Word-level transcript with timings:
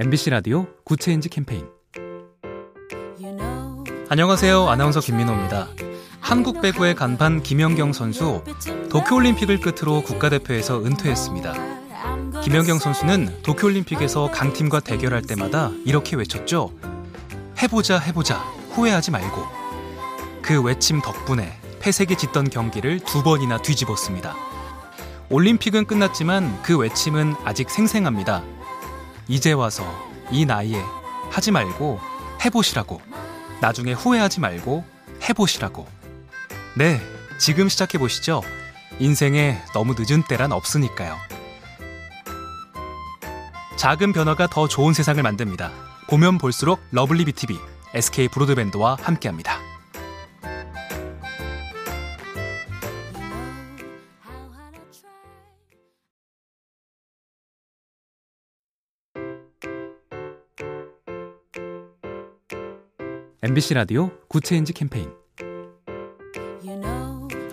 MBC 0.00 0.30
라디오 0.30 0.68
Good 0.84 1.02
Change 1.02 1.28
캠페인 1.28 1.66
안녕하세요. 4.08 4.68
아나운서 4.68 5.00
김민호입니다. 5.00 5.66
한국 6.20 6.62
배구의 6.62 6.94
간판 6.94 7.42
김연경 7.42 7.92
선수 7.92 8.44
도쿄올림픽을 8.90 9.58
끝으로 9.58 10.02
국가대표에서 10.02 10.84
은퇴했습니다. 10.84 11.52
김연경 12.44 12.78
선수는 12.78 13.42
도쿄올림픽에서 13.42 14.30
강팀과 14.30 14.78
대결할 14.78 15.22
때마다 15.22 15.72
이렇게 15.84 16.14
외쳤죠. 16.14 16.70
해보자 17.60 17.98
해보자 17.98 18.36
후회하지 18.70 19.10
말고 19.10 19.42
그 20.42 20.62
외침 20.62 21.02
덕분에 21.02 21.58
패색이 21.80 22.16
짙던 22.18 22.50
경기를 22.50 23.00
두 23.00 23.24
번이나 23.24 23.60
뒤집었습니다. 23.60 24.36
올림픽은 25.28 25.86
끝났지만 25.86 26.62
그 26.62 26.78
외침은 26.78 27.34
아직 27.44 27.68
생생합니다. 27.68 28.44
이제 29.28 29.52
와서 29.52 29.84
이 30.30 30.46
나이에 30.46 30.82
하지 31.30 31.50
말고 31.50 32.00
해보시라고. 32.44 33.00
나중에 33.60 33.92
후회하지 33.92 34.40
말고 34.40 34.84
해보시라고. 35.28 35.86
네, 36.76 37.00
지금 37.38 37.68
시작해보시죠. 37.68 38.42
인생에 38.98 39.62
너무 39.74 39.94
늦은 39.96 40.22
때란 40.22 40.52
없으니까요. 40.52 41.16
작은 43.76 44.12
변화가 44.12 44.48
더 44.48 44.66
좋은 44.66 44.92
세상을 44.92 45.22
만듭니다. 45.22 45.70
보면 46.08 46.38
볼수록 46.38 46.80
러블리 46.90 47.26
비티비 47.26 47.58
SK 47.94 48.28
브로드밴드와 48.28 48.96
함께합니다. 49.00 49.57
MBC 63.40 63.74
라디오 63.74 64.10
Good 64.26 64.44
Change 64.44 64.72
캠페인 64.72 65.12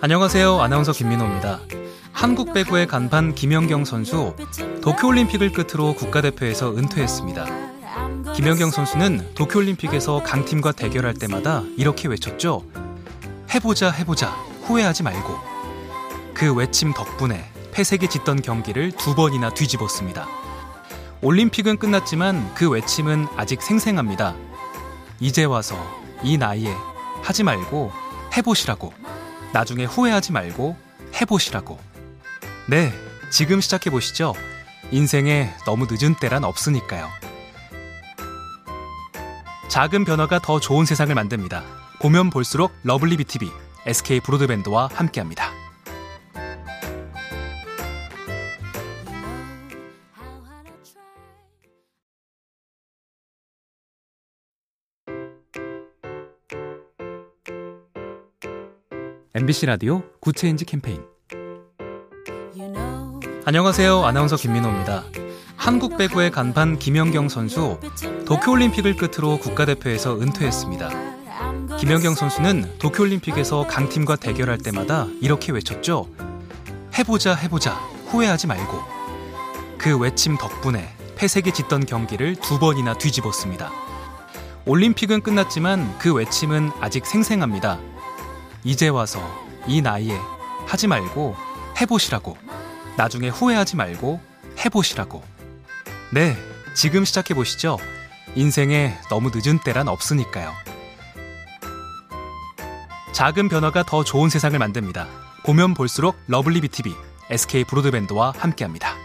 안녕하세요. 0.00 0.60
아나운서 0.60 0.90
김민호입니다. 0.90 1.60
한국 2.10 2.52
배구의 2.52 2.88
간판 2.88 3.36
김연경 3.36 3.84
선수 3.84 4.34
도쿄올림픽을 4.82 5.52
끝으로 5.52 5.94
국가대표에서 5.94 6.76
은퇴했습니다. 6.76 7.46
김연경 8.34 8.72
선수는 8.72 9.34
도쿄올림픽에서 9.36 10.24
강팀과 10.24 10.72
대결할 10.72 11.14
때마다 11.14 11.62
이렇게 11.76 12.08
외쳤죠. 12.08 12.64
해보자 13.54 13.92
해보자 13.92 14.30
후회하지 14.64 15.04
말고 15.04 15.34
그 16.34 16.52
외침 16.52 16.94
덕분에 16.94 17.44
패색이 17.70 18.08
짙던 18.08 18.42
경기를 18.42 18.90
두 18.90 19.14
번이나 19.14 19.50
뒤집었습니다. 19.50 20.26
올림픽은 21.22 21.76
끝났지만 21.76 22.54
그 22.56 22.68
외침은 22.68 23.28
아직 23.36 23.62
생생합니다. 23.62 24.34
이제 25.20 25.44
와서 25.44 25.76
이 26.22 26.36
나이에 26.36 26.74
하지 27.22 27.42
말고 27.42 27.92
해보시라고. 28.36 28.92
나중에 29.52 29.84
후회하지 29.84 30.32
말고 30.32 30.76
해보시라고. 31.20 31.78
네, 32.68 32.92
지금 33.30 33.60
시작해보시죠. 33.60 34.34
인생에 34.90 35.54
너무 35.64 35.86
늦은 35.90 36.14
때란 36.16 36.44
없으니까요. 36.44 37.08
작은 39.68 40.04
변화가 40.04 40.38
더 40.40 40.60
좋은 40.60 40.84
세상을 40.84 41.14
만듭니다. 41.14 41.62
보면 42.00 42.30
볼수록 42.30 42.72
러블리 42.82 43.16
비티비 43.16 43.50
SK 43.86 44.20
브로드밴드와 44.20 44.90
함께합니다. 44.92 45.55
MBC 59.36 59.66
라디오 59.66 60.02
Good 60.18 60.36
Change 60.36 60.64
캠페인 60.64 61.02
안녕하세요. 63.44 64.02
아나운서 64.02 64.34
김민호입니다. 64.34 65.04
한국 65.56 65.98
배구의 65.98 66.30
간판 66.30 66.78
김연경 66.78 67.28
선수 67.28 67.78
도쿄올림픽을 68.24 68.96
끝으로 68.96 69.38
국가대표에서 69.38 70.18
은퇴했습니다. 70.22 71.76
김연경 71.76 72.14
선수는 72.14 72.78
도쿄올림픽에서 72.78 73.66
강팀과 73.66 74.16
대결할 74.16 74.56
때마다 74.56 75.06
이렇게 75.20 75.52
외쳤죠. 75.52 76.08
해보자 76.98 77.34
해보자 77.34 77.74
후회하지 78.06 78.46
말고 78.46 78.78
그 79.76 79.98
외침 79.98 80.38
덕분에 80.38 80.88
패색이 81.16 81.52
짙던 81.52 81.84
경기를 81.84 82.36
두 82.36 82.58
번이나 82.58 82.94
뒤집었습니다. 82.96 83.70
올림픽은 84.64 85.20
끝났지만 85.20 85.98
그 85.98 86.14
외침은 86.14 86.70
아직 86.80 87.04
생생합니다. 87.04 87.78
이제 88.66 88.88
와서 88.88 89.20
이 89.68 89.80
나이에 89.80 90.18
하지 90.66 90.88
말고 90.88 91.36
해보시라고. 91.80 92.36
나중에 92.96 93.28
후회하지 93.28 93.76
말고 93.76 94.20
해보시라고. 94.64 95.22
네, 96.12 96.36
지금 96.74 97.04
시작해보시죠. 97.04 97.78
인생에 98.34 98.98
너무 99.08 99.30
늦은 99.32 99.60
때란 99.60 99.86
없으니까요. 99.86 100.52
작은 103.12 103.48
변화가 103.48 103.84
더 103.84 104.02
좋은 104.02 104.30
세상을 104.30 104.58
만듭니다. 104.58 105.06
보면 105.44 105.74
볼수록 105.74 106.16
러블리 106.26 106.60
비티비 106.62 106.92
SK 107.30 107.62
브로드밴드와 107.64 108.32
함께합니다. 108.36 108.95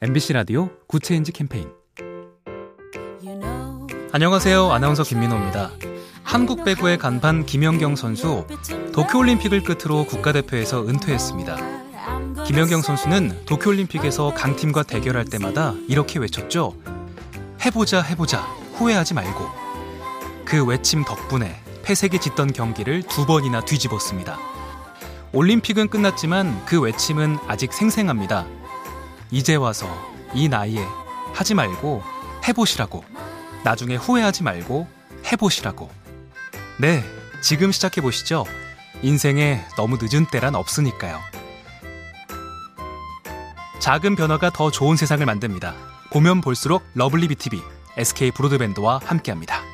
MBC 0.00 0.32
라디오 0.32 0.70
Good 0.86 1.04
Change 1.04 1.32
캠페인 1.32 1.72
안녕하세요. 4.12 4.70
아나운서 4.70 5.02
김민호입니다. 5.02 5.72
한국 6.22 6.64
배구의 6.64 6.98
간판 6.98 7.44
김연경 7.44 7.96
선수 7.96 8.46
도쿄올림픽을 8.92 9.64
끝으로 9.64 10.06
국가대표에서 10.06 10.86
은퇴했습니다. 10.86 11.56
김연경 12.46 12.80
선수는 12.80 13.44
도쿄올림픽에서 13.44 14.34
강팀과 14.34 14.84
대결할 14.84 15.24
때마다 15.24 15.74
이렇게 15.88 16.20
외쳤죠. 16.20 16.76
해보자 17.66 18.00
해보자 18.00 18.42
후회하지 18.74 19.14
말고 19.14 19.46
그 20.44 20.64
외침 20.64 21.04
덕분에 21.04 21.60
패색이 21.82 22.20
짙던 22.20 22.52
경기를 22.52 23.02
두 23.02 23.26
번이나 23.26 23.64
뒤집었습니다. 23.64 24.38
올림픽은 25.32 25.88
끝났지만 25.88 26.64
그 26.66 26.80
외침은 26.80 27.38
아직 27.48 27.72
생생합니다. 27.72 28.46
이제 29.30 29.54
와서 29.56 29.86
이 30.34 30.48
나이에 30.48 30.84
하지 31.34 31.54
말고 31.54 32.02
해보시라고. 32.46 33.04
나중에 33.64 33.96
후회하지 33.96 34.42
말고 34.42 34.86
해보시라고. 35.30 35.90
네, 36.78 37.04
지금 37.42 37.72
시작해보시죠. 37.72 38.44
인생에 39.02 39.64
너무 39.76 39.98
늦은 40.00 40.26
때란 40.26 40.54
없으니까요. 40.54 41.20
작은 43.78 44.16
변화가 44.16 44.50
더 44.50 44.70
좋은 44.70 44.96
세상을 44.96 45.24
만듭니다. 45.24 45.74
보면 46.10 46.40
볼수록 46.40 46.82
러블리 46.94 47.28
비티비 47.28 47.62
SK 47.96 48.32
브로드밴드와 48.32 49.00
함께합니다. 49.04 49.67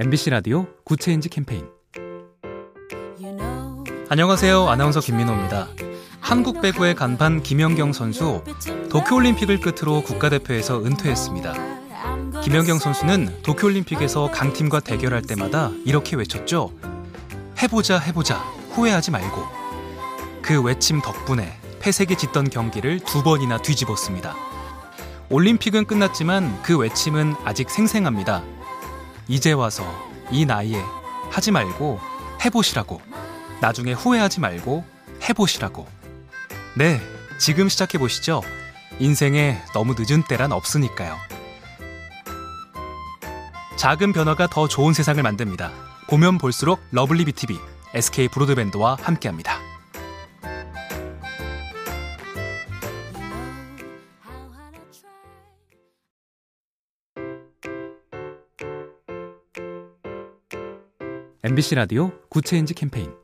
MBC 0.00 0.30
라디오 0.30 0.66
good 0.82 1.00
change 1.00 1.28
캠페인 1.28 1.68
안녕하세요. 4.08 4.66
아나운서 4.66 4.98
김민호입니다. 5.00 5.68
한국 6.20 6.62
배구의 6.62 6.94
간판 6.94 7.42
김연경 7.42 7.92
선수 7.92 8.42
도쿄올림픽을 8.88 9.60
끝으로 9.60 10.02
국가대표에서 10.02 10.82
은퇴했습니다. 10.86 12.40
김연경 12.40 12.78
선수는 12.78 13.42
도쿄올림픽에서 13.42 14.30
강팀과 14.30 14.80
대결할 14.80 15.20
때마다 15.20 15.70
이렇게 15.84 16.16
외쳤죠. 16.16 16.72
해보자 17.62 17.98
해보자 17.98 18.36
후회하지 18.70 19.10
말고 19.10 19.42
그 20.40 20.62
외침 20.62 21.02
덕분에 21.02 21.58
패색이 21.80 22.16
짙던 22.16 22.48
경기를 22.48 23.00
두 23.00 23.22
번이나 23.22 23.58
뒤집었습니다. 23.58 24.34
올림픽은 25.28 25.84
끝났지만 25.84 26.62
그 26.62 26.78
외침은 26.78 27.34
아직 27.44 27.68
생생합니다. 27.68 28.42
이제 29.30 29.52
와서 29.52 29.84
이 30.32 30.44
나이에 30.44 30.82
하지 31.30 31.52
말고 31.52 32.00
해보시라고. 32.44 33.00
나중에 33.60 33.92
후회하지 33.92 34.40
말고 34.40 34.84
해보시라고. 35.28 35.86
네, 36.76 37.00
지금 37.38 37.68
시작해보시죠. 37.68 38.42
인생에 38.98 39.62
너무 39.72 39.94
늦은 39.96 40.24
때란 40.24 40.50
없으니까요. 40.50 41.16
작은 43.76 44.12
변화가 44.12 44.48
더 44.48 44.66
좋은 44.66 44.94
세상을 44.94 45.22
만듭니다. 45.22 45.70
보면 46.08 46.38
볼수록 46.38 46.80
러블리 46.90 47.24
비티비 47.26 47.56
SK 47.94 48.26
브로드밴드와 48.28 48.96
함께합니다. 49.00 49.69
MBC 61.42 61.74
라디오 61.74 62.12
good 62.28 62.46
change 62.46 62.74
캠페인 62.74 63.14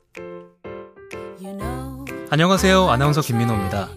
안녕하세요. 2.31 2.89
아나운서 2.89 3.21
김민호입니다. 3.21 3.91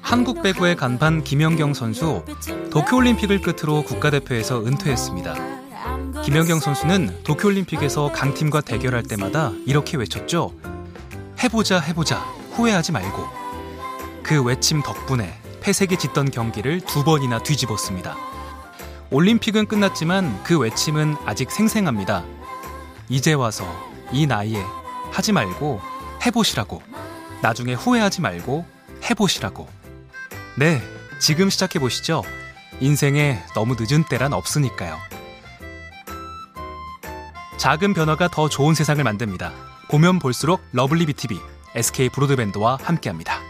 한국 0.00 0.42
배구의 0.42 0.76
간판 0.76 1.22
김연경 1.22 1.74
선수 1.74 2.24
도쿄올림픽을 2.70 3.42
끝으로 3.42 3.84
국가대표에서 3.84 4.64
은퇴했습니다. 4.64 5.34
김연경 6.24 6.58
선수는 6.58 7.22
도쿄올림픽에서 7.22 8.12
강팀과 8.12 8.62
대결할 8.62 9.02
때마다 9.02 9.52
이렇게 9.66 9.98
외쳤죠. 9.98 10.54
해보자, 11.44 11.78
해보자, 11.78 12.20
후회하지 12.52 12.92
말고. 12.92 13.24
그 14.22 14.42
외침 14.42 14.82
덕분에 14.82 15.38
패색이 15.60 15.98
짙던 15.98 16.30
경기를 16.30 16.80
두 16.80 17.04
번이나 17.04 17.42
뒤집었습니다. 17.42 18.16
올림픽은 19.10 19.66
끝났지만 19.66 20.42
그 20.44 20.58
외침은 20.58 21.16
아직 21.26 21.50
생생합니다. 21.50 22.24
이제 23.08 23.32
와서 23.32 23.66
이 24.12 24.26
나이에 24.26 24.62
하지 25.12 25.32
말고 25.32 25.80
해보시라고. 26.24 26.82
나중에 27.42 27.74
후회하지 27.74 28.20
말고 28.20 28.64
해보시라고. 29.08 29.68
네, 30.56 30.82
지금 31.20 31.50
시작해보시죠. 31.50 32.22
인생에 32.80 33.42
너무 33.54 33.76
늦은 33.78 34.04
때란 34.04 34.32
없으니까요. 34.32 34.98
작은 37.56 37.94
변화가 37.94 38.28
더 38.28 38.48
좋은 38.48 38.74
세상을 38.74 39.02
만듭니다. 39.02 39.52
보면 39.90 40.18
볼수록 40.18 40.60
러블리 40.72 41.06
비티비 41.06 41.38
SK 41.74 42.10
브로드밴드와 42.10 42.78
함께합니다. 42.82 43.45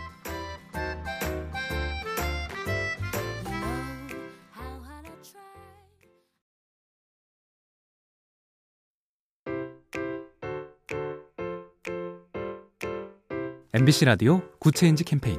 MBC 13.77 14.07
라디오 14.07 14.41
good 14.59 14.77
change 14.77 15.05
캠페인 15.05 15.39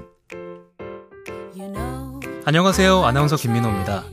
안녕하세요. 2.45 3.03
아나운서 3.03 3.35
김민호입니다. 3.35 4.03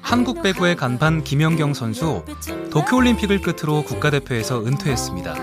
한국 0.00 0.40
배구의 0.40 0.76
간판 0.76 1.24
김연경 1.24 1.74
선수 1.74 2.24
도쿄올림픽을 2.70 3.40
끝으로 3.40 3.82
국가대표에서 3.82 4.64
은퇴했습니다. 4.64 5.34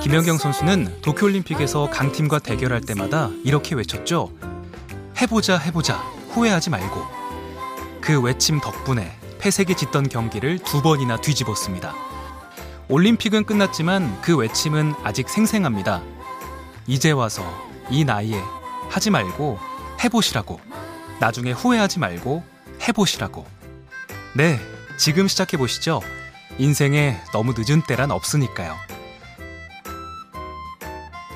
김연경 0.00 0.38
선수는 0.38 1.02
도쿄올림픽에서 1.02 1.90
강팀과 1.90 2.38
대결할 2.38 2.80
때마다 2.80 3.28
이렇게 3.44 3.74
외쳤죠. 3.74 4.32
해보자, 5.20 5.58
해보자, 5.58 5.96
후회하지 6.30 6.70
말고. 6.70 7.02
그 8.00 8.22
외침 8.22 8.58
덕분에 8.62 9.12
패색이 9.38 9.74
짙던 9.74 10.08
경기를 10.08 10.60
두 10.60 10.80
번이나 10.80 11.20
뒤집었습니다. 11.20 11.94
올림픽은 12.88 13.44
끝났지만 13.44 14.18
그 14.22 14.34
외침은 14.34 14.94
아직 15.04 15.28
생생합니다. 15.28 16.02
이제 16.90 17.12
와서 17.12 17.44
이 17.88 18.02
나이에 18.04 18.42
하지 18.88 19.10
말고 19.10 19.60
해보시라고. 20.02 20.60
나중에 21.20 21.52
후회하지 21.52 22.00
말고 22.00 22.42
해보시라고. 22.88 23.46
네, 24.34 24.58
지금 24.98 25.28
시작해보시죠. 25.28 26.00
인생에 26.58 27.16
너무 27.32 27.54
늦은 27.56 27.82
때란 27.82 28.10
없으니까요. 28.10 28.74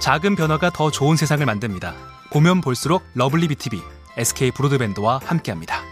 작은 0.00 0.34
변화가 0.34 0.70
더 0.70 0.90
좋은 0.90 1.16
세상을 1.16 1.46
만듭니다. 1.46 1.94
보면 2.32 2.60
볼수록 2.60 3.04
러블리 3.14 3.46
비티비 3.46 3.80
SK 4.16 4.50
브로드밴드와 4.50 5.20
함께합니다. 5.24 5.83